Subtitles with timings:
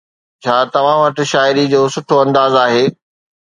[0.45, 2.83] ڇا توهان وٽ شاعري جو سٺو انداز آهي؟